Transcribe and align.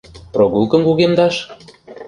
Прогулкым 0.33 0.81
кугемдаш? 0.87 1.35